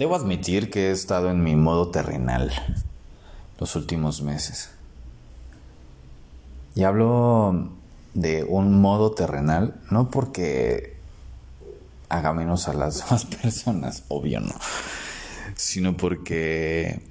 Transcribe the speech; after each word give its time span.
Debo 0.00 0.16
admitir 0.16 0.70
que 0.70 0.88
he 0.88 0.90
estado 0.92 1.30
en 1.30 1.44
mi 1.44 1.56
modo 1.56 1.90
terrenal 1.90 2.50
los 3.58 3.76
últimos 3.76 4.22
meses. 4.22 4.70
Y 6.74 6.84
hablo 6.84 7.68
de 8.14 8.42
un 8.44 8.80
modo 8.80 9.12
terrenal, 9.12 9.78
no 9.90 10.10
porque 10.10 10.96
haga 12.08 12.32
menos 12.32 12.66
a 12.66 12.72
las 12.72 13.04
demás 13.04 13.26
personas, 13.26 14.04
obvio 14.08 14.40
no, 14.40 14.54
sino 15.54 15.94
porque 15.98 17.02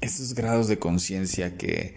esos 0.00 0.34
grados 0.34 0.66
de 0.66 0.80
conciencia 0.80 1.56
que 1.56 1.94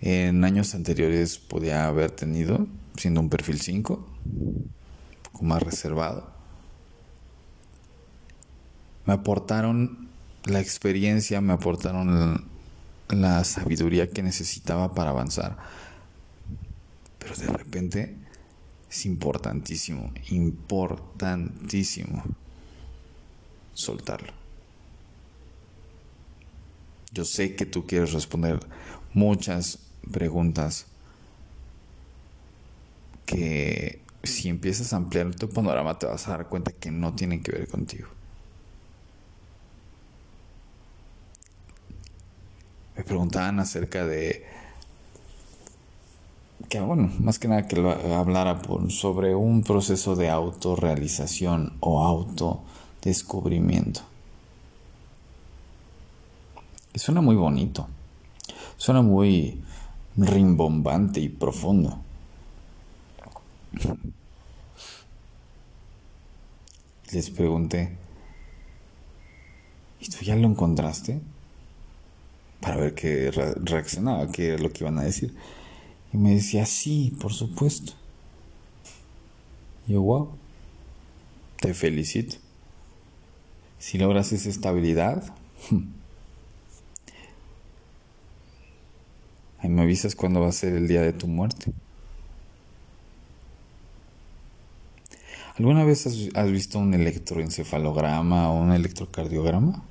en 0.00 0.42
años 0.44 0.74
anteriores 0.74 1.36
podía 1.36 1.86
haber 1.86 2.12
tenido, 2.12 2.66
siendo 2.96 3.20
un 3.20 3.28
perfil 3.28 3.60
5, 3.60 4.08
un 4.24 4.72
poco 5.22 5.44
más 5.44 5.62
reservado, 5.62 6.39
me 9.06 9.14
aportaron 9.14 10.08
la 10.44 10.60
experiencia, 10.60 11.40
me 11.40 11.52
aportaron 11.52 12.48
la, 13.08 13.44
sabiduría 13.44 14.10
que 14.10 14.22
necesitaba 14.22 14.94
para 14.94 15.10
avanzar. 15.10 15.56
Pero 17.18 17.34
de 17.36 17.46
repente 17.48 18.16
es 18.88 19.06
importantísimo, 19.06 20.12
importantísimo 20.30 22.24
soltarlo. 23.74 24.32
Yo 27.12 27.24
sé 27.24 27.56
que 27.56 27.66
tú 27.66 27.86
quieres 27.86 28.12
responder 28.12 28.60
muchas 29.12 29.78
preguntas 30.10 30.86
que 33.26 34.00
si 34.22 34.48
empiezas 34.48 34.92
a 34.92 34.96
ampliar 34.96 35.34
tu 35.34 35.48
panorama 35.48 35.98
te 35.98 36.06
vas 36.06 36.28
a 36.28 36.32
dar 36.32 36.48
cuenta 36.48 36.72
que 36.72 36.90
no 36.90 37.14
tienen 37.14 37.42
que 37.42 37.52
ver 37.52 37.68
contigo. 37.68 38.08
Preguntaban 43.10 43.58
acerca 43.58 44.06
de 44.06 44.46
que 46.68 46.78
bueno, 46.78 47.10
más 47.18 47.40
que 47.40 47.48
nada 47.48 47.66
que 47.66 47.74
lo 47.74 47.90
hablara 47.90 48.62
sobre 48.88 49.34
un 49.34 49.64
proceso 49.64 50.14
de 50.14 50.30
autorrealización 50.30 51.72
o 51.80 52.04
autodescubrimiento. 52.04 54.02
Y 56.94 57.00
suena 57.00 57.20
muy 57.20 57.34
bonito, 57.34 57.88
suena 58.76 59.02
muy 59.02 59.60
rimbombante 60.16 61.18
y 61.18 61.30
profundo. 61.30 61.98
Les 67.12 67.28
pregunté, 67.30 67.96
¿y 69.98 70.08
tú 70.08 70.24
ya 70.24 70.36
lo 70.36 70.46
encontraste? 70.46 71.20
Para 72.60 72.76
ver 72.76 72.94
qué 72.94 73.30
reaccionaba, 73.30 74.30
qué 74.30 74.48
era 74.48 74.58
lo 74.58 74.70
que 74.72 74.84
iban 74.84 74.98
a 74.98 75.04
decir. 75.04 75.34
Y 76.12 76.16
me 76.16 76.34
decía, 76.34 76.66
sí, 76.66 77.16
por 77.20 77.32
supuesto. 77.32 77.92
Y 79.86 79.94
yo, 79.94 80.02
wow, 80.02 80.30
te 81.60 81.74
felicito. 81.74 82.36
Si 83.78 83.96
logras 83.98 84.32
esa 84.32 84.48
estabilidad, 84.50 85.24
ahí 89.58 89.68
me 89.68 89.82
avisas 89.82 90.14
cuándo 90.14 90.40
va 90.40 90.48
a 90.48 90.52
ser 90.52 90.74
el 90.74 90.86
día 90.88 91.00
de 91.00 91.12
tu 91.12 91.26
muerte. 91.26 91.72
¿Alguna 95.56 95.84
vez 95.84 96.06
has, 96.06 96.28
has 96.34 96.50
visto 96.50 96.78
un 96.78 96.94
electroencefalograma 96.94 98.50
o 98.50 98.62
un 98.62 98.72
electrocardiograma? 98.72 99.84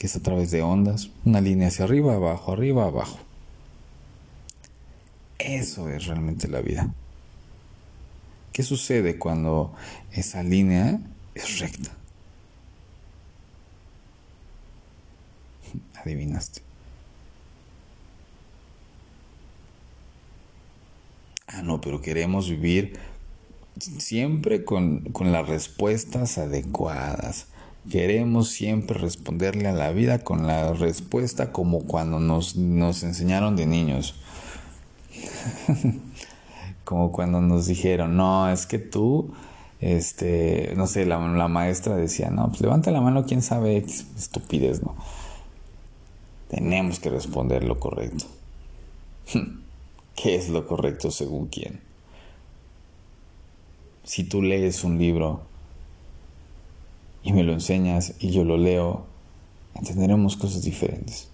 Que 0.00 0.06
es 0.06 0.16
a 0.16 0.22
través 0.22 0.50
de 0.50 0.62
ondas, 0.62 1.10
una 1.26 1.42
línea 1.42 1.68
hacia 1.68 1.84
arriba, 1.84 2.14
abajo, 2.14 2.52
arriba, 2.52 2.86
abajo. 2.86 3.18
Eso 5.38 5.90
es 5.90 6.06
realmente 6.06 6.48
la 6.48 6.62
vida. 6.62 6.90
¿Qué 8.50 8.62
sucede 8.62 9.18
cuando 9.18 9.74
esa 10.10 10.42
línea 10.42 10.98
es 11.34 11.58
recta? 11.58 11.90
Adivinaste. 16.02 16.62
Ah, 21.46 21.60
no, 21.60 21.82
pero 21.82 22.00
queremos 22.00 22.48
vivir 22.48 22.98
siempre 23.98 24.64
con, 24.64 25.12
con 25.12 25.30
las 25.30 25.46
respuestas 25.46 26.38
adecuadas 26.38 27.49
Queremos 27.88 28.48
siempre 28.50 28.98
responderle 28.98 29.66
a 29.68 29.72
la 29.72 29.90
vida 29.90 30.18
con 30.18 30.46
la 30.46 30.74
respuesta 30.74 31.50
como 31.50 31.80
cuando 31.80 32.20
nos, 32.20 32.54
enseñaron 32.56 33.56
de 33.56 33.66
niños. 33.66 34.14
como 36.84 37.10
cuando 37.10 37.40
nos 37.40 37.66
dijeron, 37.66 38.16
no, 38.16 38.50
es 38.50 38.66
que 38.66 38.78
tú, 38.78 39.32
este, 39.80 40.74
no 40.76 40.86
sé, 40.86 41.06
la, 41.06 41.18
maestra 41.48 41.96
decía, 41.96 42.28
no, 42.30 42.48
pues 42.48 42.60
levanta 42.60 42.90
la 42.90 43.00
mano, 43.00 43.24
quién 43.24 43.40
sabe, 43.40 43.78
estupidez, 43.78 44.82
¿no? 44.82 44.94
Tenemos 46.48 47.00
que 47.00 47.08
responder 47.08 47.64
lo 47.64 47.80
correcto. 47.80 48.26
¿Qué 50.16 50.34
es 50.34 50.50
lo 50.50 50.66
correcto 50.66 51.10
según 51.10 51.46
quién? 51.46 51.80
Si 54.04 54.24
tú 54.24 54.42
lees 54.42 54.84
un 54.84 54.98
libro 54.98 55.49
y 57.22 57.32
me 57.32 57.42
lo 57.42 57.52
enseñas 57.52 58.14
y 58.18 58.30
yo 58.30 58.44
lo 58.44 58.56
leo, 58.56 59.06
entenderemos 59.74 60.36
cosas 60.36 60.62
diferentes. 60.62 61.28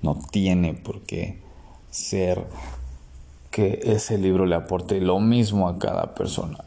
No 0.00 0.18
tiene 0.30 0.74
por 0.74 1.02
qué 1.02 1.38
ser 1.90 2.46
que 3.50 3.80
ese 3.84 4.18
libro 4.18 4.46
le 4.46 4.56
aporte 4.56 5.00
lo 5.00 5.20
mismo 5.20 5.68
a 5.68 5.78
cada 5.78 6.14
persona. 6.14 6.64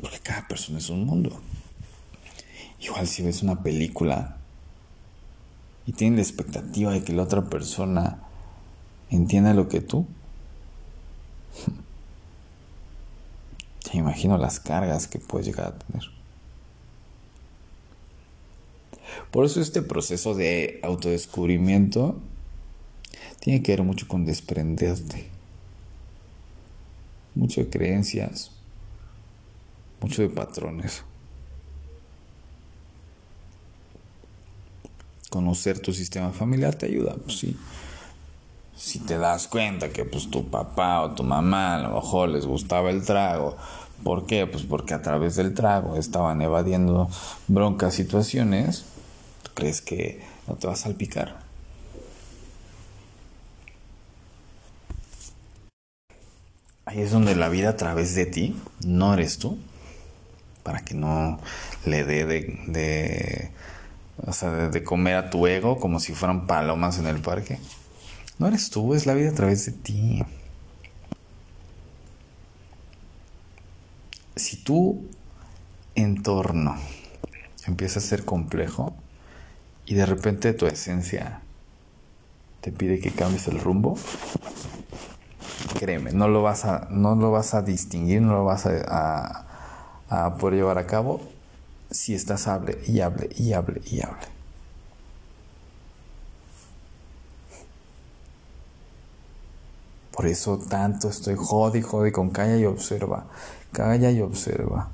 Porque 0.00 0.18
cada 0.20 0.46
persona 0.46 0.78
es 0.78 0.90
un 0.90 1.06
mundo. 1.06 1.40
Igual 2.80 3.06
si 3.06 3.22
ves 3.22 3.42
una 3.42 3.62
película 3.62 4.36
y 5.86 5.92
tienes 5.92 6.18
la 6.18 6.22
expectativa 6.22 6.92
de 6.92 7.02
que 7.02 7.14
la 7.14 7.22
otra 7.22 7.44
persona 7.44 8.18
entienda 9.10 9.54
lo 9.54 9.68
que 9.68 9.80
tú, 9.80 10.06
imagino 13.98 14.38
las 14.38 14.60
cargas 14.60 15.06
que 15.06 15.18
puedes 15.18 15.46
llegar 15.46 15.66
a 15.66 15.78
tener. 15.78 16.04
Por 19.30 19.44
eso 19.44 19.60
este 19.60 19.82
proceso 19.82 20.34
de 20.34 20.80
autodescubrimiento 20.82 22.20
tiene 23.40 23.62
que 23.62 23.72
ver 23.72 23.82
mucho 23.82 24.08
con 24.08 24.24
desprenderte. 24.24 25.28
Mucho 27.34 27.62
de 27.62 27.68
creencias, 27.68 28.52
mucho 30.00 30.22
de 30.22 30.28
patrones. 30.28 31.02
Conocer 35.30 35.80
tu 35.80 35.92
sistema 35.92 36.30
familiar 36.30 36.76
te 36.76 36.86
ayuda, 36.86 37.16
pues 37.16 37.38
sí. 37.38 37.56
Si 38.76 39.00
te 39.00 39.18
das 39.18 39.48
cuenta 39.48 39.90
que 39.90 40.04
pues 40.04 40.30
tu 40.30 40.48
papá 40.48 41.02
o 41.02 41.10
tu 41.10 41.24
mamá 41.24 41.74
a 41.74 41.82
lo 41.82 41.94
mejor 41.96 42.28
les 42.28 42.46
gustaba 42.46 42.90
el 42.90 43.04
trago 43.04 43.56
¿Por 44.04 44.26
qué? 44.26 44.46
Pues 44.46 44.64
porque 44.64 44.92
a 44.92 45.00
través 45.00 45.34
del 45.36 45.54
trago 45.54 45.96
estaban 45.96 46.42
evadiendo 46.42 47.08
broncas 47.48 47.94
situaciones. 47.94 48.84
¿Tú 49.42 49.50
crees 49.54 49.80
que 49.80 50.20
no 50.46 50.56
te 50.56 50.66
vas 50.66 50.80
a 50.80 50.82
salpicar? 50.84 51.42
Ahí 56.84 57.00
es 57.00 57.10
donde 57.10 57.34
la 57.34 57.48
vida 57.48 57.70
a 57.70 57.76
través 57.78 58.14
de 58.14 58.26
ti, 58.26 58.54
no 58.84 59.14
eres 59.14 59.38
tú, 59.38 59.58
para 60.62 60.84
que 60.84 60.94
no 60.94 61.40
le 61.86 62.04
dé 62.04 62.26
de, 62.26 63.50
de 64.70 64.84
comer 64.84 65.16
a 65.16 65.30
tu 65.30 65.46
ego 65.46 65.78
como 65.80 65.98
si 65.98 66.12
fueran 66.12 66.46
palomas 66.46 66.98
en 66.98 67.06
el 67.06 67.20
parque. 67.20 67.58
No 68.38 68.48
eres 68.48 68.68
tú, 68.68 68.94
es 68.94 69.06
la 69.06 69.14
vida 69.14 69.30
a 69.30 69.34
través 69.34 69.64
de 69.64 69.72
ti. 69.72 70.22
Si 74.36 74.56
tu 74.56 75.04
entorno 75.94 76.76
empieza 77.66 77.98
a 77.98 78.02
ser 78.02 78.24
complejo 78.24 78.94
y 79.86 79.94
de 79.94 80.06
repente 80.06 80.52
tu 80.52 80.66
esencia 80.66 81.40
te 82.60 82.72
pide 82.72 82.98
que 82.98 83.10
cambies 83.10 83.46
el 83.48 83.60
rumbo, 83.60 83.96
créeme, 85.78 86.12
no 86.12 86.28
lo 86.28 86.42
vas 86.42 86.64
a, 86.64 86.88
no 86.90 87.14
lo 87.14 87.30
vas 87.30 87.54
a 87.54 87.62
distinguir, 87.62 88.22
no 88.22 88.32
lo 88.32 88.44
vas 88.44 88.66
a, 88.66 89.46
a 90.08 90.34
poder 90.36 90.56
llevar 90.56 90.78
a 90.78 90.86
cabo 90.86 91.20
si 91.90 92.14
estás 92.14 92.48
hable 92.48 92.78
y 92.86 93.00
hable 93.00 93.28
y 93.36 93.52
hable 93.52 93.82
y 93.84 94.00
hable. 94.00 94.33
Por 100.24 100.30
eso 100.30 100.56
tanto 100.56 101.10
estoy 101.10 101.34
jodi, 101.36 101.82
jodi 101.82 102.10
con 102.10 102.30
calla 102.30 102.56
y 102.56 102.64
observa. 102.64 103.26
Calla 103.72 104.10
y 104.10 104.22
observa. 104.22 104.88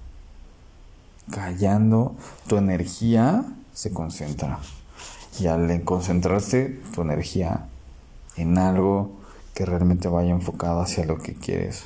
Callando, 1.31 2.17
tu 2.49 2.57
energía 2.57 3.45
se 3.73 3.93
concentra. 3.93 4.59
Y 5.39 5.47
al 5.47 5.85
concentrarse 5.85 6.81
tu 6.93 7.03
energía 7.03 7.69
en 8.35 8.59
algo 8.59 9.13
que 9.55 9.65
realmente 9.65 10.09
vaya 10.09 10.31
enfocado 10.31 10.81
hacia 10.81 11.05
lo 11.05 11.19
que 11.19 11.35
quieres. 11.35 11.85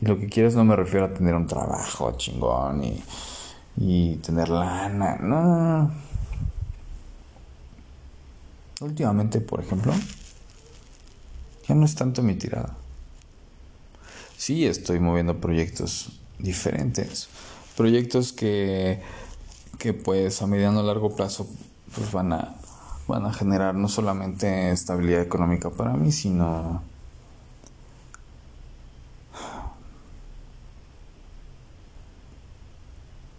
Y 0.00 0.06
lo 0.06 0.18
que 0.18 0.26
quieres 0.26 0.56
no 0.56 0.64
me 0.64 0.74
refiero 0.74 1.06
a 1.06 1.14
tener 1.14 1.36
un 1.36 1.46
trabajo 1.46 2.16
chingón 2.16 2.82
y, 2.82 3.04
y 3.76 4.16
tener 4.16 4.48
lana. 4.48 5.18
No. 5.20 5.88
Últimamente, 8.80 9.40
por 9.40 9.60
ejemplo, 9.60 9.92
ya 11.68 11.74
no 11.74 11.84
es 11.84 11.94
tanto 11.94 12.22
mi 12.22 12.34
tirada. 12.34 12.76
Sí, 14.36 14.66
estoy 14.66 15.00
moviendo 15.00 15.40
proyectos 15.40 16.20
diferentes. 16.38 17.28
Proyectos 17.76 18.32
que, 18.32 19.00
que 19.78 19.92
pues 19.92 20.42
a 20.42 20.46
mediano 20.46 20.80
o 20.80 20.82
largo 20.82 21.14
plazo 21.16 21.48
pues 21.94 22.12
van 22.12 22.32
a, 22.32 22.54
van 23.08 23.24
a 23.26 23.32
generar 23.32 23.74
no 23.74 23.88
solamente 23.88 24.70
estabilidad 24.70 25.22
económica 25.22 25.70
para 25.70 25.94
mí, 25.94 26.12
sino 26.12 26.82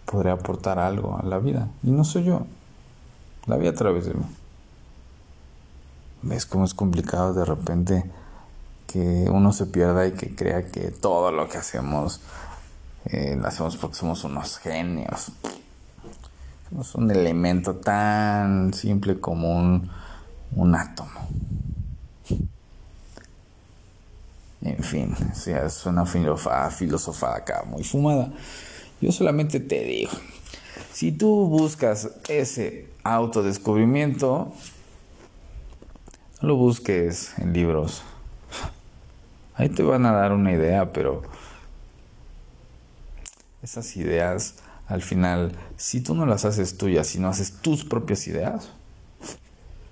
podría 0.04 0.32
aportar 0.32 0.78
algo 0.78 1.18
a 1.18 1.24
la 1.24 1.38
vida. 1.38 1.68
Y 1.82 1.90
no 1.90 2.04
soy 2.04 2.24
yo. 2.24 2.46
La 3.46 3.56
vida 3.56 3.70
a 3.70 3.74
través 3.74 4.06
de 4.06 4.14
mí. 4.14 4.24
¿Ves 6.22 6.46
cómo 6.46 6.64
es 6.64 6.74
complicado 6.74 7.32
de 7.32 7.44
repente 7.44 8.04
que 8.86 9.28
uno 9.30 9.52
se 9.52 9.66
pierda 9.66 10.06
y 10.06 10.12
que 10.12 10.34
crea 10.34 10.66
que 10.66 10.90
todo 10.90 11.30
lo 11.30 11.48
que 11.48 11.58
hacemos 11.58 12.20
eh, 13.04 13.36
lo 13.40 13.46
hacemos 13.46 13.76
porque 13.76 13.96
somos 13.96 14.24
unos 14.24 14.58
genios? 14.58 15.32
Somos 16.68 16.94
un 16.96 17.10
elemento 17.10 17.76
tan 17.76 18.74
simple 18.74 19.20
como 19.20 19.56
un, 19.56 19.90
un 20.56 20.74
átomo. 20.74 21.28
En 24.60 24.82
fin, 24.82 25.14
es 25.46 25.86
una 25.86 26.04
filosofada 26.04 27.36
acá 27.36 27.64
muy 27.64 27.84
fumada. 27.84 28.32
Yo 29.00 29.12
solamente 29.12 29.60
te 29.60 29.84
digo, 29.84 30.10
si 30.92 31.12
tú 31.12 31.46
buscas 31.46 32.10
ese 32.28 32.88
autodescubrimiento, 33.04 34.52
no 36.40 36.48
lo 36.48 36.56
busques 36.56 37.38
en 37.38 37.52
libros. 37.52 38.02
Ahí 39.54 39.68
te 39.68 39.82
van 39.82 40.06
a 40.06 40.12
dar 40.12 40.32
una 40.32 40.52
idea, 40.52 40.92
pero 40.92 41.22
esas 43.62 43.96
ideas, 43.96 44.56
al 44.86 45.02
final, 45.02 45.52
si 45.76 46.00
tú 46.00 46.14
no 46.14 46.26
las 46.26 46.44
haces 46.44 46.78
tuyas, 46.78 47.08
si 47.08 47.18
no 47.18 47.28
haces 47.28 47.52
tus 47.60 47.84
propias 47.84 48.26
ideas, 48.28 48.70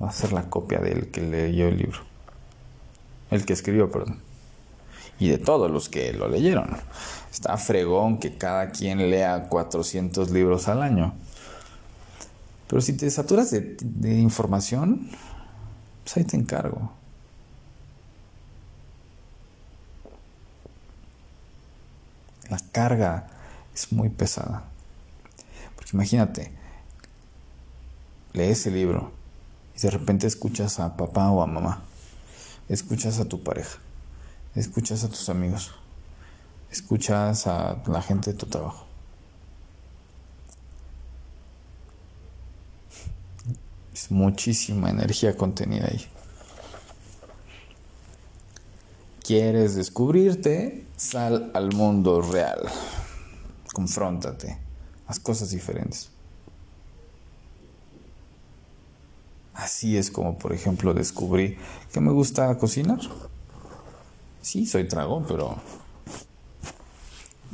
va 0.03 0.09
a 0.09 0.13
ser 0.13 0.33
la 0.33 0.49
copia 0.49 0.79
del 0.79 1.11
que 1.11 1.21
leyó 1.21 1.69
el 1.69 1.79
libro. 1.79 2.01
El 3.31 3.45
que 3.45 3.53
escribió, 3.53 3.91
perdón. 3.91 4.21
Y 5.19 5.29
de 5.29 5.39
todos 5.39 5.71
los 5.71 5.89
que 5.89 6.13
lo 6.13 6.29
leyeron. 6.29 6.77
Está 7.33 7.57
fregón 7.57 8.19
que 8.19 8.37
cada 8.37 8.71
quien 8.71 9.11
lea 9.11 9.49
400 9.49 10.31
libros 10.31 10.69
al 10.69 10.83
año. 10.83 11.15
Pero 12.69 12.81
si 12.81 12.93
te 12.95 13.11
saturas 13.11 13.51
de, 13.51 14.15
información, 14.19 15.09
pues 16.07 16.17
ahí 16.17 16.25
te 16.25 16.37
encargo. 16.37 16.93
La 22.49 22.61
carga 22.71 23.27
es 23.75 23.93
muy 23.93 24.09
pesada. 24.09 24.63
Porque 25.75 25.91
imagínate, 25.95 26.53
lees 28.35 28.65
el 28.67 28.75
libro 28.75 29.11
y 29.77 29.81
de 29.81 29.91
repente 29.91 30.29
escuchas 30.29 30.79
a 30.79 30.97
papá 30.97 31.29
o 31.31 31.43
a 31.43 31.47
mamá, 31.49 31.83
escuchas 32.69 33.19
a 33.19 33.25
tu 33.25 33.43
pareja, 33.43 33.81
escuchas 34.55 35.03
a 35.03 35.09
tus 35.09 35.29
amigos 35.29 35.75
escuchas 36.71 37.47
a 37.47 37.83
la 37.87 38.03
gente 38.03 38.33
de 38.33 38.39
tu 38.39 38.47
trabajo. 38.47 38.86
Muchísima 44.11 44.91
energía 44.91 45.37
contenida 45.37 45.87
ahí. 45.87 46.07
¿Quieres 49.27 49.75
descubrirte? 49.75 50.87
Sal 50.97 51.51
al 51.55 51.73
mundo 51.75 52.23
real. 52.23 52.61
Confróntate. 53.73 54.57
Haz 55.07 55.19
cosas 55.19 55.51
diferentes. 55.51 56.11
Así 59.53 59.97
es 59.97 60.11
como, 60.11 60.39
por 60.39 60.53
ejemplo, 60.53 60.95
descubrí 60.95 61.57
que 61.93 62.01
me 62.01 62.13
gusta 62.13 62.57
cocinar. 62.59 63.01
Sí, 64.43 64.67
soy 64.67 64.87
tragón, 64.87 65.25
pero 65.27 65.57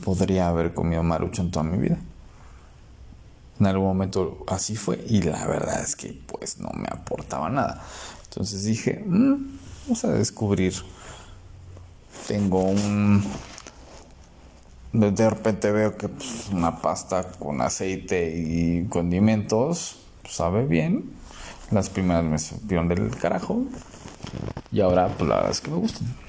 podría 0.05 0.49
haber 0.49 0.75
comido 0.75 1.03
maruchan 1.03 1.51
toda 1.51 1.65
mi 1.65 1.79
vida. 1.79 1.99
En 3.63 3.67
algún 3.67 3.87
momento 3.87 4.45
así 4.49 4.75
fue 4.75 5.01
y 5.09 5.23
la 5.23 5.47
verdad 5.47 5.81
es 5.81 5.95
que 5.95 6.21
pues 6.27 6.59
no 6.59 6.71
me 6.75 6.89
aportaba 6.91 7.49
nada. 7.49 7.81
Entonces 8.25 8.65
dije, 8.65 9.05
mm, 9.07 9.37
vamos 9.85 10.05
a 10.05 10.09
descubrir. 10.09 10.75
Tengo 12.27 12.65
un... 12.65 13.23
De 14.93 15.31
repente 15.31 15.71
veo 15.71 15.97
que 15.97 16.09
pues, 16.09 16.49
una 16.51 16.83
pasta 16.83 17.23
con 17.39 17.61
aceite 17.61 18.35
y 18.37 18.89
condimentos 18.89 20.01
pues, 20.23 20.35
sabe 20.35 20.67
bien. 20.67 21.13
Las 21.71 21.89
primeras 21.89 22.25
me 22.25 22.41
supieron 22.41 22.89
del 22.89 23.17
carajo. 23.17 23.63
Y 24.73 24.81
ahora 24.81 25.07
pues 25.07 25.29
la 25.29 25.37
verdad 25.37 25.53
es 25.53 25.61
que 25.61 25.71
me 25.71 25.77
gustan. 25.77 26.22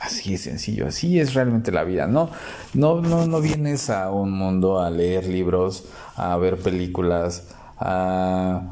Así 0.00 0.34
es 0.34 0.42
sencillo, 0.42 0.86
así 0.86 1.20
es 1.20 1.34
realmente 1.34 1.70
la 1.72 1.84
vida. 1.84 2.06
No, 2.06 2.30
no, 2.72 3.02
no, 3.02 3.26
no 3.26 3.40
vienes 3.40 3.90
a 3.90 4.10
un 4.10 4.32
mundo 4.32 4.80
a 4.80 4.90
leer 4.90 5.26
libros, 5.26 5.84
a 6.16 6.36
ver 6.38 6.58
películas, 6.58 7.48
a 7.78 8.62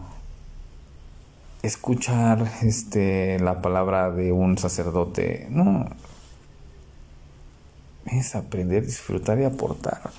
escuchar 1.63 2.51
este 2.63 3.39
la 3.41 3.61
palabra 3.61 4.11
de 4.11 4.33
un 4.33 4.57
sacerdote. 4.57 5.47
No. 5.51 5.87
Es 8.07 8.35
aprender, 8.35 8.87
disfrutar 8.87 9.39
y 9.39 9.45
aportar. 9.45 10.11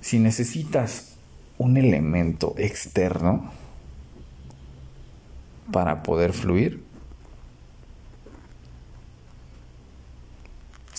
Si 0.00 0.20
necesitas 0.20 1.16
un 1.58 1.76
elemento 1.76 2.54
externo 2.56 3.50
para 5.72 6.04
poder 6.04 6.32
fluir, 6.32 6.87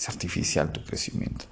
Es 0.00 0.08
artificial 0.08 0.72
tu 0.72 0.82
crecimiento. 0.82 1.44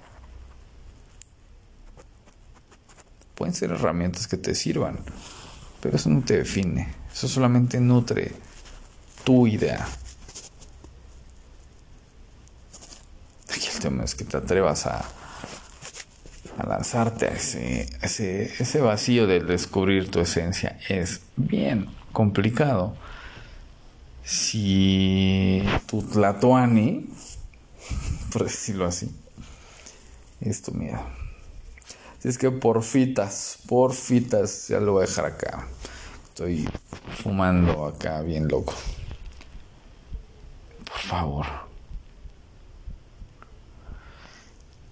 Pueden 3.35 3.53
ser 3.53 3.69
herramientas 3.69 4.27
que 4.27 4.37
te 4.37 4.55
sirvan, 4.55 4.97
pero 5.79 5.97
eso 5.97 6.09
no 6.09 6.21
te 6.21 6.37
define. 6.37 6.91
Eso 7.13 7.27
solamente 7.27 7.79
nutre 7.79 8.33
tu 9.23 9.45
idea. 9.45 9.87
Aquí 13.51 13.67
el 13.71 13.79
tema 13.79 14.03
es 14.03 14.15
que 14.15 14.23
te 14.23 14.37
atrevas 14.37 14.87
a, 14.87 15.05
a 16.57 16.65
lanzarte 16.65 17.27
a 17.27 17.29
ese, 17.29 17.87
ese, 18.01 18.51
ese 18.59 18.81
vacío 18.81 19.27
de 19.27 19.41
descubrir 19.41 20.09
tu 20.09 20.21
esencia. 20.21 20.79
Es 20.89 21.21
bien 21.35 21.85
complicado. 22.11 22.97
Si 24.23 25.61
tu 25.85 26.01
Tlatoani 26.01 27.08
por 28.33 28.43
decirlo 28.43 28.85
así. 28.85 29.09
Esto, 30.41 30.71
mira. 30.71 31.03
Si 32.19 32.27
es 32.27 32.37
que 32.37 32.51
porfitas, 32.51 33.59
porfitas, 33.67 34.67
ya 34.67 34.79
lo 34.79 34.93
voy 34.93 35.03
a 35.03 35.07
dejar 35.07 35.25
acá. 35.25 35.67
Estoy 36.27 36.69
fumando 37.21 37.85
acá 37.85 38.21
bien 38.21 38.47
loco. 38.47 38.73
Por 40.85 40.99
favor. 40.99 41.45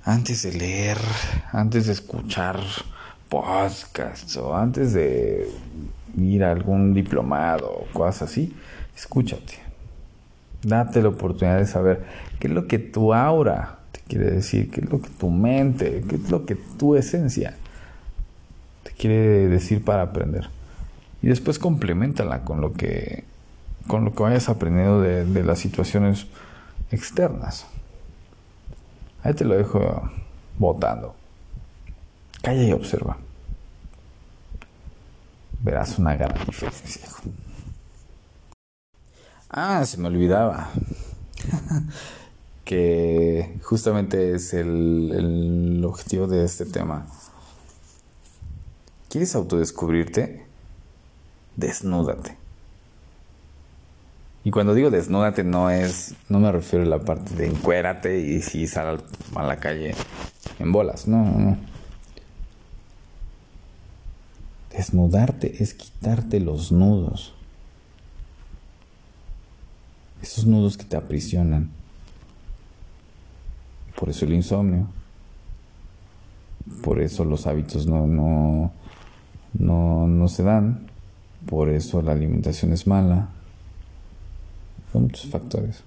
Antes 0.04 0.44
de 0.44 0.54
leer, 0.54 0.98
antes 1.52 1.88
de 1.88 1.94
escuchar 1.94 2.62
podcasts 3.28 4.38
o 4.38 4.56
antes 4.56 4.94
de 4.94 5.50
ir 6.18 6.44
a 6.46 6.52
algún 6.52 6.94
diplomado 6.94 7.70
o 7.70 7.88
cosas 7.92 8.30
así, 8.30 8.56
escúchate. 8.96 9.67
Date 10.64 11.02
la 11.02 11.10
oportunidad 11.10 11.60
de 11.60 11.68
saber 11.68 12.04
qué 12.40 12.48
es 12.48 12.54
lo 12.54 12.68
que 12.68 12.80
tu 12.80 13.14
aura 13.14 13.80
te 13.92 14.02
quiere 14.02 14.32
decir, 14.32 14.72
qué 14.72 14.82
es 14.82 14.90
lo 14.90 15.02
que 15.02 15.10
tu 15.10 15.30
mente, 15.30 16.04
qué 16.08 16.16
es 16.16 16.30
lo 16.30 16.46
que 16.46 16.56
tu 16.56 16.96
esencia 16.96 17.56
te 18.84 18.92
quiere 18.92 19.48
decir 19.48 19.84
para 19.84 20.04
aprender. 20.04 20.50
Y 21.22 21.28
después 21.28 21.60
complementala 21.60 22.44
con 22.44 22.62
lo 22.62 22.74
que 22.74 23.24
con 23.88 24.04
lo 24.04 24.14
que 24.14 24.24
vayas 24.24 24.50
aprendiendo 24.50 25.02
de, 25.02 25.26
de 25.26 25.44
las 25.44 25.60
situaciones 25.60 26.28
externas. 26.92 27.66
Ahí 29.24 29.34
te 29.34 29.46
lo 29.46 29.56
dejo 29.56 30.10
votando. 30.58 31.16
Calla 32.42 32.64
y 32.64 32.72
observa. 32.72 33.18
Verás 35.62 35.98
una 35.98 36.16
gran 36.16 36.34
diferencia. 36.46 37.08
Ah, 39.50 39.86
se 39.86 39.98
me 39.98 40.08
olvidaba. 40.08 40.70
que 42.66 43.60
justamente 43.64 44.36
es 44.36 44.54
el, 44.54 45.12
el 45.14 45.86
objetivo 45.86 46.28
de 46.28 46.44
este 46.44 46.66
tema. 46.66 47.08
¿Quieres 49.10 49.36
autodescubrirte? 49.36 50.46
Desnúdate. 51.56 52.38
Y 54.44 54.52
cuando 54.52 54.74
digo 54.74 54.90
desnúdate 54.90 55.44
no 55.44 55.70
es, 55.70 56.16
no 56.30 56.40
me 56.40 56.52
refiero 56.52 56.86
a 56.86 56.88
la 56.88 57.00
parte 57.00 57.36
de 57.36 57.48
encuérate 57.48 58.20
y 58.20 58.42
si 58.42 58.68
sal 58.68 59.04
a 59.36 59.44
la 59.44 59.58
calle 59.58 59.94
en 60.60 60.72
bolas, 60.72 61.08
no, 61.08 61.24
no. 61.24 61.58
Desnudarte 64.72 65.64
es 65.64 65.74
quitarte 65.74 66.40
los 66.40 66.72
nudos. 66.72 67.37
Esos 70.22 70.46
nudos 70.46 70.78
que 70.78 70.84
te 70.84 70.98
aprisionan. 70.98 71.70
Por 73.96 74.10
eso 74.10 74.26
el 74.26 74.34
insomnio. 74.34 74.88
Por 76.84 77.02
eso 77.02 77.24
los 77.24 77.48
hábitos 77.48 77.88
no, 77.88 78.08
no, 78.08 78.72
no, 79.54 80.08
no 80.08 80.28
se 80.28 80.44
dan. 80.44 80.88
Por 81.48 81.70
eso 81.70 82.02
la 82.02 82.12
alimentación 82.12 82.74
es 82.74 82.88
mala. 82.88 83.30
Son 84.92 85.04
muchos 85.04 85.30
factores. 85.30 85.84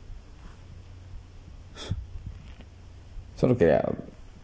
Solo 3.36 3.56
quería 3.56 3.82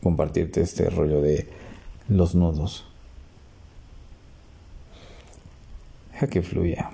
compartirte 0.02 0.60
este 0.60 0.88
rollo 0.88 1.20
de 1.20 1.48
los 2.08 2.34
nudos. 2.34 2.84
Deja 6.12 6.28
que 6.28 6.42
fluya. 6.42 6.90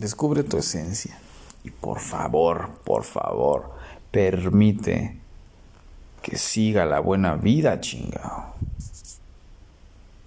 Descubre 0.00 0.42
tu 0.42 0.56
esencia. 0.56 1.16
Y 1.66 1.70
por 1.70 1.98
favor, 1.98 2.70
por 2.84 3.02
favor, 3.02 3.72
permite 4.12 5.16
que 6.22 6.36
siga 6.36 6.84
la 6.84 7.00
buena 7.00 7.34
vida, 7.34 7.80
chingado. 7.80 8.54